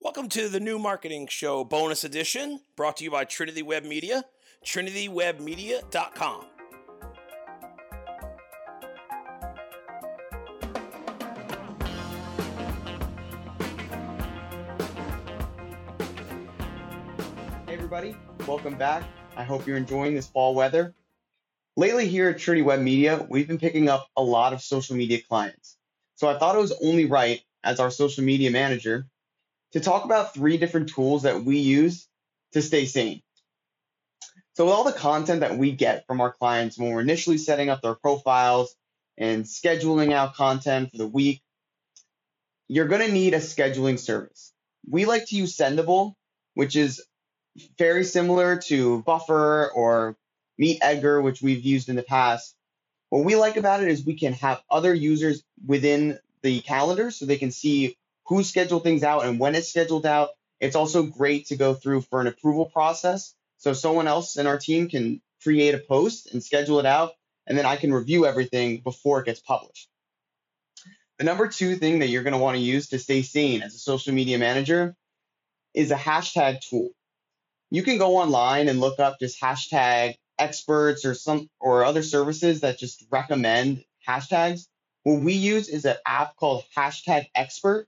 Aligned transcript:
Welcome 0.00 0.28
to 0.28 0.48
the 0.48 0.60
new 0.60 0.78
marketing 0.78 1.26
show 1.26 1.64
bonus 1.64 2.04
edition 2.04 2.60
brought 2.76 2.98
to 2.98 3.04
you 3.04 3.10
by 3.10 3.24
Trinity 3.24 3.62
Web 3.62 3.84
Media, 3.84 4.22
trinitywebmedia.com. 4.64 6.44
Hey 17.66 17.74
everybody, 17.74 18.16
welcome 18.46 18.78
back. 18.78 19.02
I 19.36 19.42
hope 19.42 19.66
you're 19.66 19.76
enjoying 19.76 20.14
this 20.14 20.28
fall 20.28 20.54
weather. 20.54 20.94
Lately 21.76 22.06
here 22.06 22.28
at 22.28 22.38
Trinity 22.38 22.62
Web 22.62 22.80
Media, 22.80 23.26
we've 23.28 23.48
been 23.48 23.58
picking 23.58 23.88
up 23.88 24.06
a 24.16 24.22
lot 24.22 24.52
of 24.52 24.62
social 24.62 24.94
media 24.94 25.18
clients. 25.28 25.76
So 26.14 26.28
I 26.28 26.38
thought 26.38 26.54
it 26.54 26.60
was 26.60 26.78
only 26.84 27.06
right 27.06 27.42
as 27.64 27.80
our 27.80 27.90
social 27.90 28.22
media 28.22 28.52
manager 28.52 29.08
to 29.72 29.80
talk 29.80 30.04
about 30.04 30.34
three 30.34 30.56
different 30.56 30.90
tools 30.90 31.22
that 31.22 31.44
we 31.44 31.58
use 31.58 32.08
to 32.52 32.62
stay 32.62 32.86
sane. 32.86 33.22
So 34.54 34.64
with 34.64 34.74
all 34.74 34.84
the 34.84 34.92
content 34.92 35.40
that 35.40 35.56
we 35.56 35.72
get 35.72 36.06
from 36.06 36.20
our 36.20 36.32
clients 36.32 36.78
when 36.78 36.90
we're 36.90 37.00
initially 37.00 37.38
setting 37.38 37.68
up 37.68 37.82
their 37.82 37.94
profiles 37.94 38.74
and 39.16 39.44
scheduling 39.44 40.12
out 40.12 40.34
content 40.34 40.90
for 40.90 40.96
the 40.96 41.06
week, 41.06 41.42
you're 42.66 42.88
going 42.88 43.06
to 43.06 43.12
need 43.12 43.34
a 43.34 43.38
scheduling 43.38 43.98
service. 43.98 44.52
We 44.88 45.04
like 45.04 45.26
to 45.26 45.36
use 45.36 45.56
Sendible, 45.56 46.14
which 46.54 46.76
is 46.76 47.04
very 47.76 48.04
similar 48.04 48.56
to 48.56 49.02
Buffer 49.02 49.70
or 49.70 50.16
Meet 50.58 50.78
Edgar, 50.82 51.20
which 51.20 51.42
we've 51.42 51.64
used 51.64 51.88
in 51.88 51.96
the 51.96 52.02
past. 52.02 52.54
What 53.10 53.24
we 53.24 53.36
like 53.36 53.56
about 53.56 53.82
it 53.82 53.88
is 53.88 54.04
we 54.04 54.18
can 54.18 54.34
have 54.34 54.62
other 54.70 54.92
users 54.94 55.42
within 55.66 56.18
the 56.42 56.60
calendar 56.60 57.10
so 57.10 57.26
they 57.26 57.36
can 57.36 57.50
see 57.50 57.96
who 58.28 58.44
scheduled 58.44 58.82
things 58.82 59.02
out 59.02 59.24
and 59.24 59.40
when 59.40 59.54
it's 59.54 59.68
scheduled 59.68 60.06
out. 60.06 60.30
It's 60.60 60.76
also 60.76 61.04
great 61.04 61.46
to 61.46 61.56
go 61.56 61.74
through 61.74 62.02
for 62.02 62.20
an 62.20 62.26
approval 62.26 62.66
process. 62.66 63.34
So 63.58 63.72
someone 63.72 64.06
else 64.06 64.36
in 64.36 64.46
our 64.46 64.58
team 64.58 64.88
can 64.88 65.20
create 65.42 65.74
a 65.74 65.78
post 65.78 66.32
and 66.32 66.42
schedule 66.42 66.78
it 66.80 66.86
out, 66.86 67.12
and 67.46 67.56
then 67.56 67.64
I 67.64 67.76
can 67.76 67.92
review 67.92 68.26
everything 68.26 68.78
before 68.78 69.20
it 69.20 69.26
gets 69.26 69.40
published. 69.40 69.88
The 71.18 71.24
number 71.24 71.48
two 71.48 71.76
thing 71.76 72.00
that 72.00 72.08
you're 72.08 72.22
going 72.22 72.32
to 72.32 72.38
want 72.38 72.56
to 72.56 72.62
use 72.62 72.88
to 72.88 72.98
stay 72.98 73.22
sane 73.22 73.62
as 73.62 73.74
a 73.74 73.78
social 73.78 74.12
media 74.12 74.38
manager 74.38 74.94
is 75.74 75.90
a 75.90 75.96
hashtag 75.96 76.60
tool. 76.60 76.90
You 77.70 77.82
can 77.82 77.98
go 77.98 78.16
online 78.16 78.68
and 78.68 78.80
look 78.80 78.98
up 78.98 79.18
just 79.20 79.40
hashtag 79.40 80.14
experts 80.38 81.04
or 81.04 81.14
some 81.14 81.48
or 81.60 81.84
other 81.84 82.02
services 82.02 82.60
that 82.60 82.78
just 82.78 83.04
recommend 83.10 83.84
hashtags. 84.06 84.66
What 85.02 85.22
we 85.22 85.34
use 85.34 85.68
is 85.68 85.84
an 85.84 85.96
app 86.06 86.36
called 86.36 86.64
hashtag 86.76 87.26
expert 87.34 87.86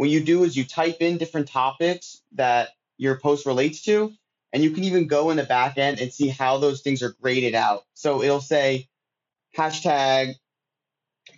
what 0.00 0.08
you 0.08 0.24
do 0.24 0.44
is 0.44 0.56
you 0.56 0.64
type 0.64 1.02
in 1.02 1.18
different 1.18 1.46
topics 1.46 2.22
that 2.32 2.70
your 2.96 3.20
post 3.20 3.44
relates 3.44 3.82
to, 3.82 4.10
and 4.50 4.64
you 4.64 4.70
can 4.70 4.84
even 4.84 5.06
go 5.06 5.28
in 5.28 5.36
the 5.36 5.44
back 5.44 5.76
end 5.76 6.00
and 6.00 6.10
see 6.10 6.28
how 6.28 6.56
those 6.56 6.80
things 6.80 7.02
are 7.02 7.14
graded 7.20 7.54
out. 7.54 7.84
So 7.92 8.22
it'll 8.22 8.40
say 8.40 8.88
hashtag, 9.54 10.36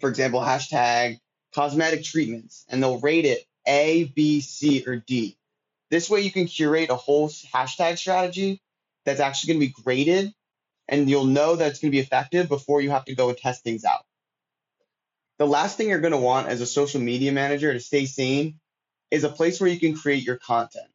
for 0.01 0.09
example, 0.09 0.39
hashtag 0.39 1.19
cosmetic 1.53 2.05
treatments, 2.05 2.65
and 2.69 2.81
they'll 2.81 3.01
rate 3.01 3.25
it 3.25 3.45
A, 3.67 4.05
B, 4.15 4.41
C, 4.41 4.85
or 4.87 4.95
D. 4.95 5.37
This 5.91 6.09
way 6.09 6.21
you 6.21 6.31
can 6.31 6.47
curate 6.47 6.91
a 6.91 6.95
whole 6.95 7.31
hashtag 7.31 7.99
strategy 7.99 8.61
that's 9.05 9.19
actually 9.19 9.55
going 9.55 9.61
to 9.61 9.67
be 9.67 9.83
graded, 9.83 10.33
and 10.87 11.11
you'll 11.11 11.25
know 11.25 11.57
that 11.57 11.67
it's 11.73 11.81
going 11.81 11.91
to 11.91 11.97
be 11.97 11.99
effective 11.99 12.49
before 12.49 12.81
you 12.81 12.91
have 12.91 13.07
to 13.07 13.17
go 13.17 13.29
and 13.29 13.37
test 13.37 13.65
things 13.65 13.85
out. 13.85 14.05
The 15.43 15.49
last 15.49 15.77
thing 15.77 15.89
you're 15.89 15.99
going 15.99 16.13
to 16.13 16.19
want 16.19 16.47
as 16.47 16.61
a 16.61 16.67
social 16.67 17.01
media 17.01 17.33
manager 17.33 17.73
to 17.73 17.81
stay 17.81 18.07
sane 18.07 18.61
is 19.11 19.25
a 19.25 19.29
place 19.29 19.61
where 19.61 19.69
you 19.69 19.81
can 19.81 19.97
create 19.97 20.23
your 20.23 20.37
content. 20.37 20.87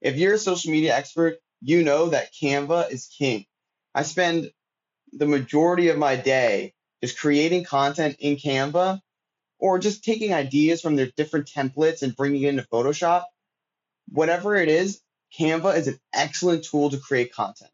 If 0.00 0.16
you're 0.16 0.32
a 0.32 0.38
social 0.38 0.70
media 0.70 0.96
expert, 0.96 1.36
you 1.60 1.84
know 1.84 2.06
that 2.06 2.32
Canva 2.32 2.90
is 2.90 3.14
king. 3.18 3.44
I 3.94 4.04
spend 4.04 4.50
the 5.12 5.26
majority 5.26 5.90
of 5.90 5.98
my 5.98 6.16
day 6.16 6.72
just 7.02 7.18
creating 7.18 7.64
content 7.64 8.16
in 8.18 8.36
Canva 8.36 8.98
or 9.58 9.78
just 9.78 10.02
taking 10.02 10.32
ideas 10.32 10.80
from 10.80 10.96
their 10.96 11.10
different 11.14 11.50
templates 11.54 12.00
and 12.00 12.16
bringing 12.16 12.44
it 12.44 12.48
into 12.48 12.66
Photoshop. 12.72 13.24
Whatever 14.08 14.56
it 14.56 14.70
is, 14.70 15.02
Canva 15.38 15.76
is 15.76 15.88
an 15.88 16.00
excellent 16.14 16.64
tool 16.64 16.88
to 16.88 16.96
create 16.96 17.34
content. 17.34 17.70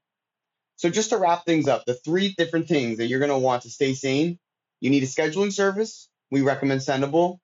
So, 0.74 0.90
just 0.90 1.10
to 1.10 1.16
wrap 1.16 1.46
things 1.46 1.68
up, 1.68 1.84
the 1.84 1.94
three 1.94 2.34
different 2.36 2.66
things 2.66 2.98
that 2.98 3.06
you're 3.06 3.20
going 3.20 3.30
to 3.30 3.38
want 3.38 3.62
to 3.62 3.70
stay 3.70 3.94
sane 3.94 4.40
you 4.80 4.90
need 4.90 5.02
a 5.02 5.06
scheduling 5.06 5.52
service. 5.52 6.08
We 6.30 6.42
recommend 6.42 6.80
Sendible. 6.80 7.38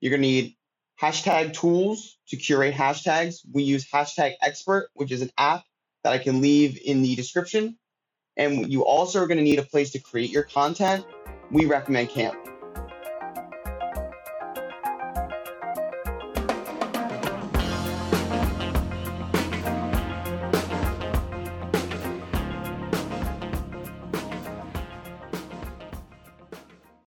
You're 0.00 0.10
going 0.10 0.22
to 0.22 0.28
need 0.28 0.56
hashtag 1.00 1.52
tools 1.52 2.18
to 2.28 2.36
curate 2.36 2.74
hashtags. 2.74 3.40
We 3.52 3.62
use 3.62 3.88
hashtag 3.88 4.34
expert, 4.40 4.88
which 4.94 5.12
is 5.12 5.22
an 5.22 5.30
app 5.38 5.64
that 6.04 6.12
I 6.12 6.18
can 6.18 6.40
leave 6.40 6.78
in 6.84 7.02
the 7.02 7.14
description. 7.16 7.76
And 8.36 8.72
you 8.72 8.84
also 8.84 9.22
are 9.22 9.26
going 9.26 9.38
to 9.38 9.44
need 9.44 9.58
a 9.58 9.64
place 9.64 9.90
to 9.92 9.98
create 9.98 10.30
your 10.30 10.44
content. 10.44 11.04
We 11.50 11.66
recommend 11.66 12.10
Canva. 12.10 12.57